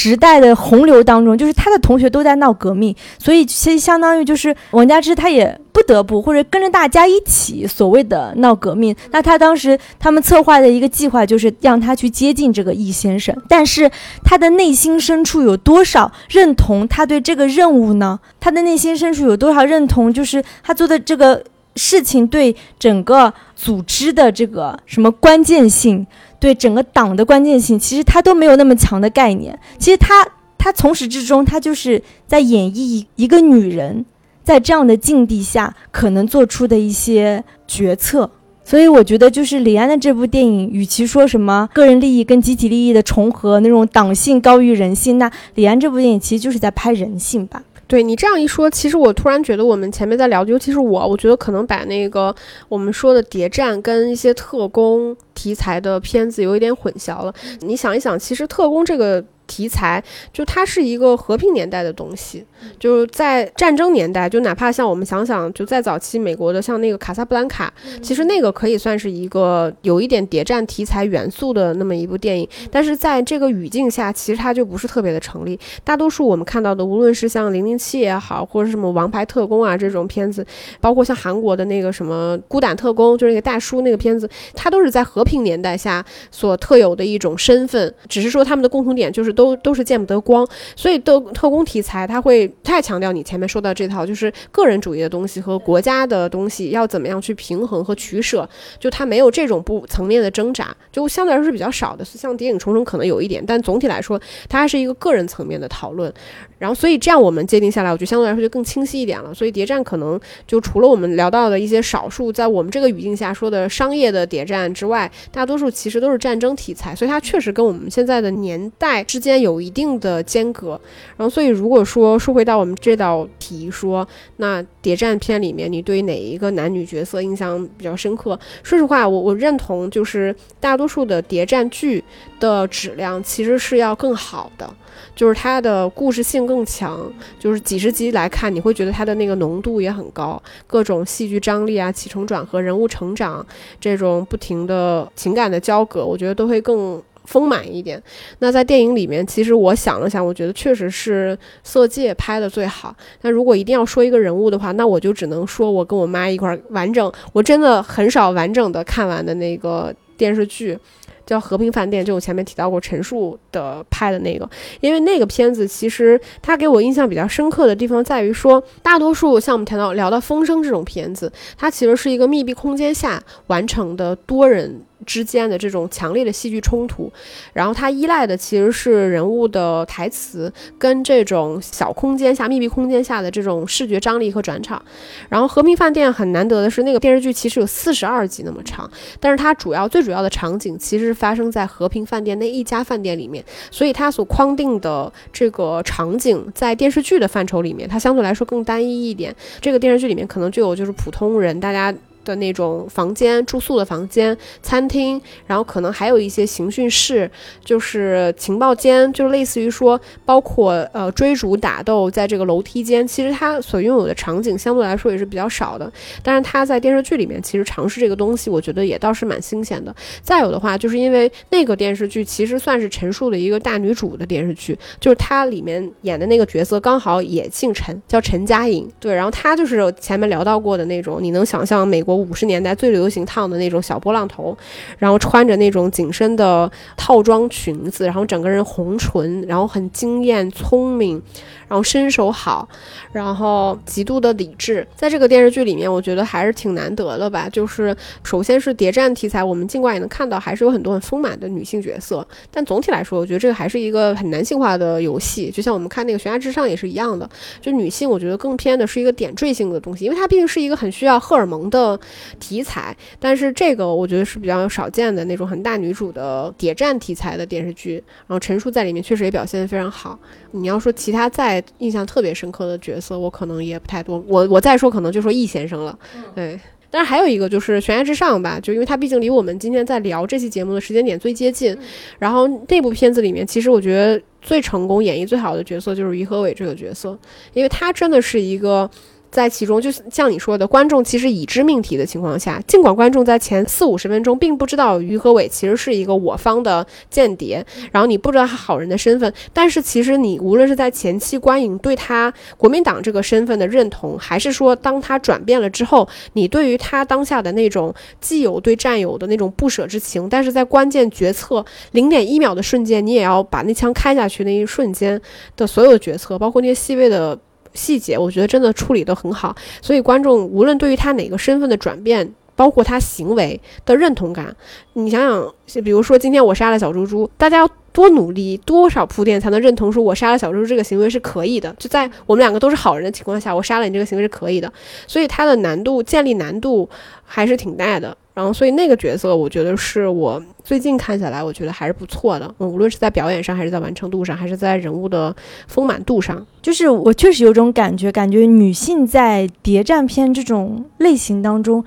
[0.04, 5.58] 时代的洪流当中，就是他的同学都在闹革命，所以其实相当于就是王佳芝，她也。
[5.74, 13.90] 不得不或者跟着大家一起所谓的闹革命，那他当时他们策划的一个计划就是让他去接近这个易先生，但是
[14.24, 18.20] 他的内心深处有多少认同他对这个任务呢？
[18.40, 20.14] 他的内心深处有多少认同？
[20.14, 21.44] 就是他做的这个
[21.76, 26.06] 事情对整个组织的这个什么关键性，
[26.40, 29.60] 对整个党的关键性，其实他都没有那么强的概念。
[29.78, 34.06] 其实他他从始至终他就是在演绎一个女人。
[34.46, 38.30] 在这样的境地下，可能做出的一些决策，
[38.66, 47.64] 所以我觉得就是李安的这部电影，与其说什么个人利益跟集体利益的重合，那种党性高于人性，那李安这部电影其实就是在拍人性吧。
[47.94, 52.36] 对你这样一说，其实我突然觉得我们前面在聊，尤其是我，我觉得可能把那个
[52.68, 57.32] 我们说的谍战跟一些特工题材的片子有一点混淆了。
[57.60, 59.24] 你想一想，其实特工这个。
[59.48, 62.46] 题材就它是一个和平年代的东西，
[62.80, 75.60] 就是在战争年代，就哪怕像我们想想，就在早期美国的像那个卡萨布兰卡，其实那个可以算是一个有一点谍战题材元素的那么一部电影，但是在这个语境下，其实它就不是特别的成立。
[75.84, 80.46] 大多数我们看到的，无论是像零零七也好，或者什么王牌特工啊这种片子，
[80.80, 89.33] 包括像韩国的那个什么孤胆特工，就是那个大叔那个片子，它都是在和平年代下所特有的一种身份，只是说他们的共同点就是。
[89.34, 98.48] 都都是见不得光，所以特特工题材它会太强调你前面说到这套，就是个人主义的东西和国家的东西要怎么样去平衡和取舍，
[98.80, 102.06] 就它没有这种不层面的挣扎，就相对来说是比较少的。
[102.06, 106.14] 像《谍影重重》可能有一点，但总体来说，它还是一个个人层面的讨论。
[106.58, 109.34] 然后，所以这样我们界定下来，我觉得相对来说就更清晰一点了。
[109.34, 116.96] 所以谍战可能就除了我们聊到的一些少数在我们这个语境下说的商业的谍战之外，大多数其实都是战争题材。
[116.96, 120.80] 所以它确实跟我们现在的年代之间有一定的间隔。
[121.18, 124.08] 然后，所以如果说说回到我们这道题，说
[124.38, 128.40] 那谍战片里面，你对哪一个男女角色印象比较深刻？
[128.64, 132.04] 说实话，我我认同，就是大多数的谍战剧
[132.40, 134.70] 的质量其实是要更好的。
[135.16, 143.46] 就是它的故事性更强，就是几十集来看，你会觉得它的那个浓度也很高，各种戏剧张力啊、起承转合、人物成长
[143.80, 148.02] 这种不停的情感的交割，我觉得都会更丰满一点。
[148.40, 152.94] 那在电影里面，其实我想了想，我觉得确实是《色戒》拍的最好。
[153.22, 160.78] 那如果一定要说一个人物的话，那我就只能说我跟我妈一块儿完整，我真的很少完整的看完的那个电视剧。
[161.26, 164.50] 叫《和平饭店》，就我前面提到过陈述的拍的那个，
[164.82, 174.82] 因为那个片子其实它给我印象比较深刻的地方在于说，大多数像我们谈到聊到《风声》这种片子，它其实是一个密闭空间下完成的多人。
[175.04, 177.12] 之间的这种强烈的戏剧冲突，
[177.54, 184.84] 然后它依赖的其实是人物的台词跟这种小空间下、密闭空间下的这种视觉张力和转场。
[185.30, 188.90] 然后《和平饭店》很难得的是，那个电视剧其实有四十二集那么长，
[189.20, 199.36] 但是它主要最主要的场景其实是发生在和平饭店那一家饭店里面，所以它所框定的这个场景在电视剧的范畴里面，它相对来说更单一一点。
[199.62, 201.94] 这个电视剧里面可能就有就是普通人，大家。
[202.24, 207.30] 的那种房间住宿的房间、餐厅，然后可能还有一些刑讯室，
[207.64, 215.92] 就是情报间，就类似于说，包括呃追逐打斗，在这个楼梯间，其实它所拥有的场景相对来说也是比较少的。
[216.22, 219.94] 但是它在电视剧里面其实尝试这个东西，我觉得也倒是蛮新鲜的。
[220.22, 228.90] 再有的话，就是因为那个电视剧其实算是陈数的一个大女主的电视剧，就是她里面演的那个角色刚好也姓陈，叫陈佳颖。
[229.00, 232.13] 对，然后她就是前面聊到过的那种，你能想象美国。
[232.16, 234.58] 五十年代最流行烫的那种小波浪头，
[234.98, 241.22] 然后穿着那种紧身的套装裙子，然后整个人红唇，然后很惊艳、聪明。
[241.68, 242.68] 然后身手好，
[243.12, 247.48] 然后极度的理智，在这个电视剧里面，我觉得还是挺难得的吧。
[247.50, 252.26] 就是首先是谍战题材，我们尽管也能看到，还是有很多很丰满的女性角色。
[252.52, 255.50] 但总体来说，我觉得这个还是一个很男性化的游戏。
[255.52, 257.30] 就像我们看那个《悬崖之上》也是一样的，
[257.62, 262.00] 就女性，我觉得更偏的是一个点缀性的东西，因为它毕竟是一个很需要荷尔蒙的
[262.40, 262.96] 题材。
[263.20, 268.04] 但是这个我觉得是比较少见的那种很大女主的谍战题材的电视剧。
[268.28, 270.18] 然后陈数在里面确实也表现得非常好。
[270.52, 274.24] 你要说其他在在印象特别深刻的角色，我可能也不太多。
[274.28, 275.98] 我我再说，可能就说易先生了。
[276.36, 276.60] 对，
[276.90, 281.78] 但是还有一个就是《悬崖之上》吧，就因为它毕竟离我们今天在聊这期节目的时间点最接近。
[282.20, 287.18] 然后那部片子里面，其实我觉得最成功、演绎最好的角色就是于和伟这个角色，
[287.54, 288.90] 因为他真的是一个。
[289.34, 315.20] 在其中，就像你说的，观众其实已知命题的情况下，尽管观众在前四五十分钟并不知道于和伟其实是一个我方的间谍，然后你不知道他好人的身份，但是其实你无论是在前期观影对他国民党这个身份的认同，还是说当他转变了之后，你对于他当下的那种既有对战友的那种不舍之情，但是在关键决策零点一秒的瞬间，你也要把那枪开下去那一瞬间
[315.58, 317.36] 的所有决策，包括那些细微的。
[317.74, 324.56] 细节我觉得真的处理得很好，所以观众无论对于他哪个身份的转变，包括他行为的认同感，
[324.94, 325.22] 你想
[325.66, 331.76] 想，比如说今天我杀了小猪猪，大家要多努力，多少铺垫才能认同说我杀了小猪猪这个行为是可以的？
[331.80, 334.72] 就在我们两个都是好人的情况下，我杀了你这个行为是可以的，
[335.08, 336.88] 所以它的难度建立难度
[337.24, 338.16] 还是挺大的。
[338.36, 342.56] 然后，所以那个角色，我觉得是我最近看下来，我觉得还是不错的。
[342.60, 345.36] 嗯，无论是在表演上，还是在完成度上，还是在人物的
[345.68, 351.84] 丰满度上，就是我确实有种感觉，感觉女性在谍战片这种类型当中，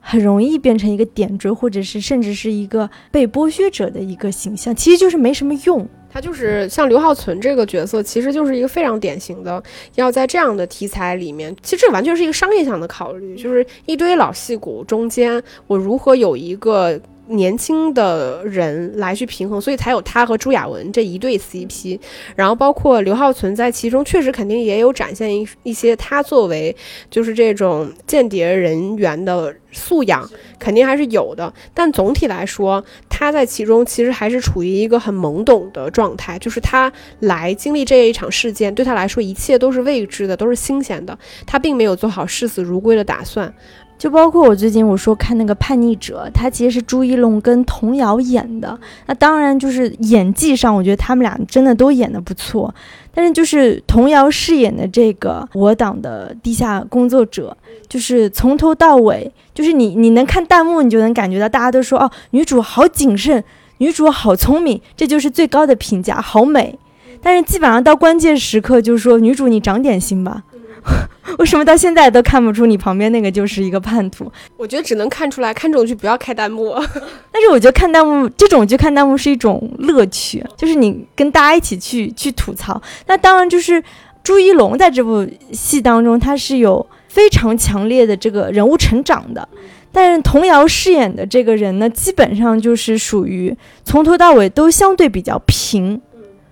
[0.00, 5.84] 很容易变成一个点缀，或者是甚至是一个被剥削者的一个形象，其实就是没什么用。
[6.12, 9.60] 他就是像刘浩存这个角色，其实就是一个非常典型的，
[9.96, 17.00] 要在这样的题材里面，其实这完全是一个商业上的考虑，就是一堆老戏骨中间，我如何有一个。
[17.30, 21.98] 年轻的人来去平衡，所以才有他和朱亚文这一对 CP。
[22.36, 26.74] 然后包括刘浩存在其中，确实肯定也有展现一一些他作为
[27.10, 30.28] 就是这种间谍人员的素养，
[30.58, 31.52] 肯定还是有的。
[31.72, 41.16] 但总体来说，他在其中其实还是处于一个很懵懂的状态，就是他来经历这一场事件，对他来说一切都是未知的，都是新鲜的。
[41.46, 43.54] 他并没有做好视死如归的打算。
[44.00, 48.80] 就包括我最近我说看那个《叛逆者》，他其实是朱一龙跟童瑶演的。
[49.04, 52.74] 那当然就是演技上，我觉得他们俩真的都演得不错。
[53.12, 57.54] 但是就是童瑶饰演的这个我党的地下工作者，
[57.90, 63.44] 就是从头到尾，就是你你能看弹幕，你就能感觉到大家都说哦，女主好谨慎。
[63.76, 66.78] 女主好聪明，这就是最高的评价，好美。
[67.22, 70.42] 但是基本上到关键时刻，就是说女主你长点心吧。
[71.38, 74.30] 为什么到现在都看不出你旁边那个就是一个叛徒？
[74.56, 76.74] 我觉得只能看出来，看这种剧不要开弹幕。
[77.32, 82.80] 但是我觉得看弹幕这种就看弹幕是一种乐趣，就是你跟大家一起去去吐槽。
[83.06, 83.82] 那当然就是
[84.22, 89.48] 朱一龙在这部戏当中，他是有非常强烈的这个人物成长的。
[89.92, 96.00] 但是童瑶饰演的这个人呢，基本上就是属于从头到尾都相对比较平。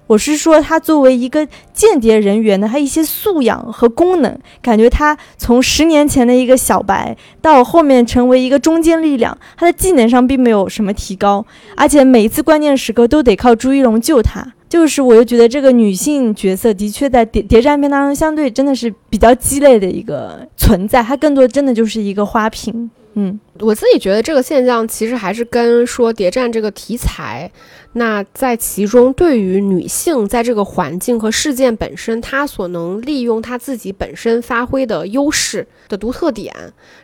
[0.08, 11.44] 我是说，他作为一个间谍人员的他一些素养和功能，感觉他从十年前的一个小白到后面成为一个中坚力量，他的技能上并没有什么提高，
[11.76, 14.54] 而且每一次关键时刻都得靠朱一龙救他。
[14.66, 22.90] 就是我又觉得这个女性角色的确在谍谍战片当中相对真的是比较鸡肋的一个存在，她更多真的就是一个花瓶。
[23.20, 27.50] 嗯，我自己觉得这个现象其实还是跟说谍战这个题材。
[27.94, 36.54] 那在其中，对于女性在这个环境和事件本身，她所能利用她自己本身发挥的优势的独特点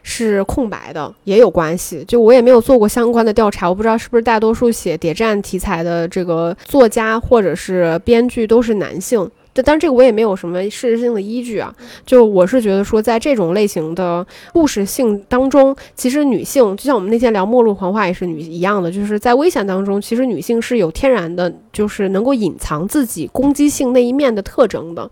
[0.05, 2.05] 是空白的，也有关系。
[2.07, 9.29] 就我也没有做过相关的调查，我不知道是不是大多数写谍战题材的这个作家或者是编剧都是男性。
[9.55, 11.73] 但但这个我也没有什么事实性的依据啊，
[12.05, 25.09] 就我是觉得说，在这种类型的故事性当中，其实女性就像我们那天聊《末路狂话》也是女一样的，就是在危险当中，其实女性是有天然的，就是能够隐藏自己攻击性那一面的特征的。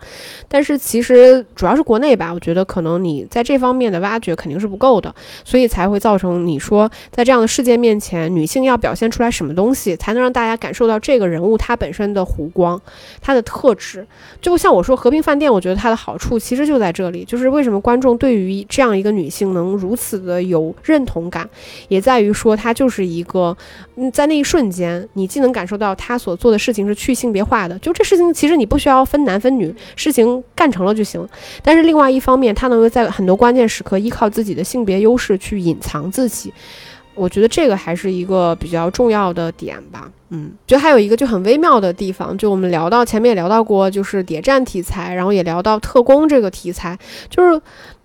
[0.49, 5.15] 但是其实主要是国内吧，我觉得可能你在这方面的挖掘肯定是不够的，
[5.45, 12.81] 所以才会造成你说在这样的事件面前，女性要表现出来什么东西，才能让大家感受到这个人物她本身的弧光，
[13.21, 14.05] 她的特质。
[14.41, 21.49] 就像我说，和平饭店，我觉得它的好处其实就在这里，就是为什么观众对于这样一个女性能如此的有认同感，
[21.89, 23.57] 也在于说她就是一个，
[23.97, 31.27] 嗯，在那一瞬间，你既能感受到她所做的事情是去性别化的，就这事情其实你不需要分男分女，事情干成了就行。
[31.63, 36.53] 但是另外一方面，她能够在很多关键时刻依靠自己的性别优势去隐藏自己。
[37.15, 46.99] 我觉得这个还是一个比较重要的点吧，嗯，觉得还有一个就很微妙的地方，就我们聊到前面也聊到过，就是谍战题材，然后也聊到特工这个题材，
[47.29, 47.61] 就是。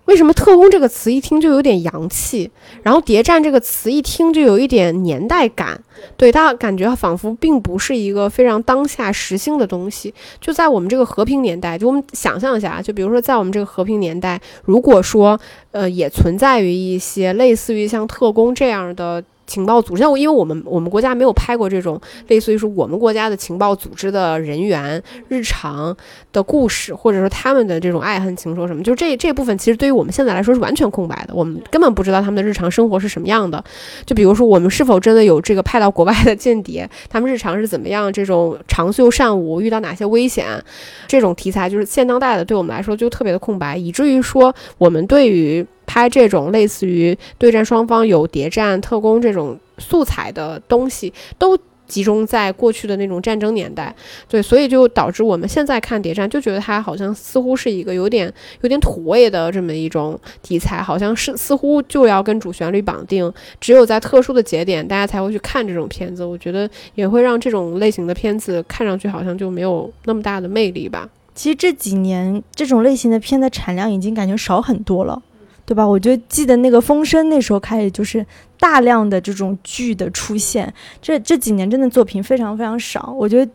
[0.08, 2.50] 为什么特工这个词一听就有点洋气，
[2.82, 5.78] 然后谍战这个词一听就有一点年代感，
[6.16, 10.14] 对它感觉仿佛并不是一个非常当下时兴的东西。
[10.40, 15.38] 就在我们这个和平年代，就我们想象一下，就比如说在我们这个和平年代，如果说
[15.72, 19.22] 呃也存在于一些类似于像特工这样的。
[19.48, 25.96] 情报组织，像我，因为我们我们国家没有拍过这种类似于说我们国家的情报组织的人员日常
[26.32, 33.64] 的故事，或者说他们的这种爱恨情仇什么，就这这部分其实对于我们现在来说是完全空白的，我们根本不知道他们的日常生活是什么样的。
[34.04, 38.12] 就比如说，我们是否真的有这个派到国外的间谍，他们日常是怎么样？
[38.12, 40.62] 这种长袖善舞，遇到哪些危险？
[41.06, 45.66] 这种题材就是现当代的，对我们来说就特别的空白，以至于说我们对于。
[45.88, 53.94] 拍这种类似于对战双方有谍战、特工这种素材的东西，都集中在过去的那种战争年代，
[54.28, 58.30] 对，所以就导致我们现在看谍战就觉得它好像似乎是一个有点
[58.60, 66.22] 有点土味的这么一种题材，好像是似乎就要跟主旋律绑定，只有在特殊的节点大家才会去看这种片子。
[66.22, 71.08] 我觉得也会让这种类型的片子看上去好像就没有那么大的魅力吧。
[71.34, 75.22] 其实这几年这种类型的片的产量已经感觉少很多了。
[75.68, 75.86] 对吧？
[75.86, 78.24] 我就记得那个风声，那时候开始就是
[78.58, 80.72] 大量的这种剧的出现。
[81.02, 83.14] 这这几年真的作品非常非常少。
[83.18, 83.52] 我觉得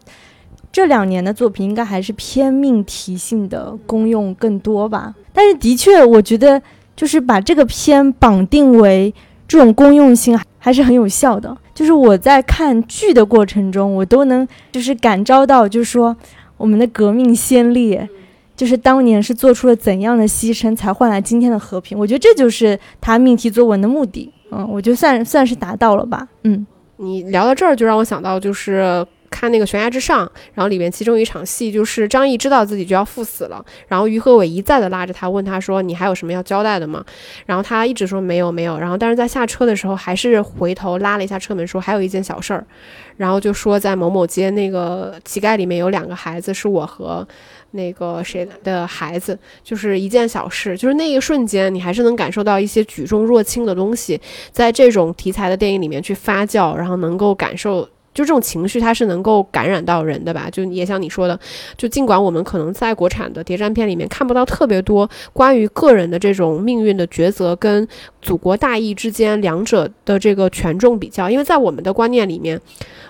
[0.71, 5.15] 这两年的作品应该还是偏命题性的功用更多吧。
[5.33, 6.61] 但是的确，我觉得
[6.95, 9.11] 就是把这个片绑定为
[9.47, 11.57] 这种公用性还是很有效的。
[11.73, 16.15] 就是我在看剧的过程中，我都能就是感召到，就是说
[16.57, 18.07] 我们的革命先烈。
[18.55, 21.97] 就是当年是做出了怎样的牺牲，才换来今天的和平？
[21.97, 24.31] 我觉得这就是他命题作文的目的。
[24.51, 26.27] 嗯，我觉得算算是达到了吧。
[26.43, 26.65] 嗯，
[26.97, 37.03] 你聊到这儿，就让我想到就是看那个悬崖之上，然后里面其中一场戏，就是张译知道自己就要赴死了，然后于和伟一再的拉着他，问他说：“你还有什么要交代的吗？”
[37.47, 42.63] 然后他一直说没有没有，然后但是在下车的时候，还是回头拉了一下车门，说还有一件小事儿，
[43.17, 47.27] 然后就说在某某街那个乞丐里面有两个孩子，是我和。
[47.73, 54.19] 那个谁的孩子，就是一件小事，就是那一瞬间，你还是能感受到一些举重若轻的东西，
[54.51, 57.87] 在这种题材的电影里面去发酵，然后能够感受。
[58.13, 60.49] 就这种情绪，它是能够感染到人的吧？
[60.51, 61.39] 就也像你说的，
[61.77, 67.87] 就尽管我们可能在国产的谍战片里面看不到特别多关于个人的这种命运的抉择跟
[68.21, 72.59] 祖国大义之间两者的这个权重比较，因为在我们的观念里面，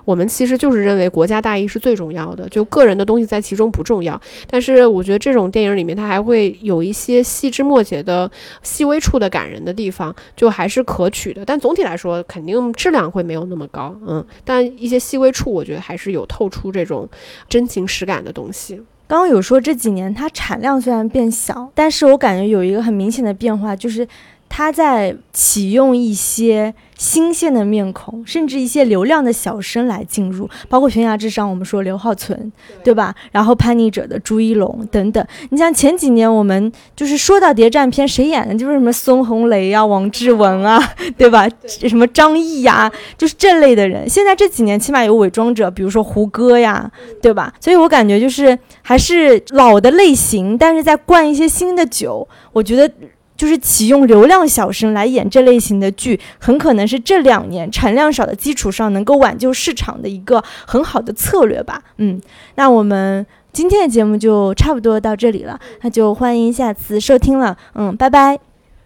[0.05, 4.19] 我们其实就是认为国家大义是最重要的，就个人的东西在其中不重要。
[4.49, 8.29] 但是我觉得这种电影里面，它还会有一些细枝末节的
[8.63, 11.43] 细微处的感人的地方，就还是可取的。
[11.45, 17.09] 但总体来说，肯定质量会没有那么高，嗯，但一些细微处，我觉得还是有透出这种
[17.49, 18.81] 真情实感的东西。
[19.07, 24.07] 刚刚有说这几年它产量虽然变小，但是我感觉有一个很明显的变化，就是
[24.55, 32.51] 它在启用一些新鲜的面孔，甚至一些流量的小生来进入，包括悬崖之上我们说刘浩存，
[32.83, 33.15] 对吧？
[33.31, 35.25] 然后叛逆者的朱一龙等等。
[35.49, 40.79] 你像前几年我们就是说到谍战片，谁演的就是什么孙红雷呀、王志文啊，
[41.17, 41.49] 对吧？
[41.65, 44.07] 什么张译呀，就是这类的人。
[44.07, 47.51] 现在这几年起码有伪装者，比如说胡歌呀，对吧？
[47.59, 52.27] 所以我感觉就是还是老的类型，但是在灌一些新的酒。
[52.51, 52.87] 我觉得
[53.35, 61.81] 就是启用流量小生来演这类型的剧，很可能是这两年产量少的基础上能够挽救市场的一个很好的策略吧。
[61.97, 62.21] 嗯，
[62.55, 67.57] 那我们今天的节目就差不多到这里了，那就欢迎下次收听了。
[67.73, 68.39] 嗯，拜拜。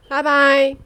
[0.08, 0.78] 拜拜。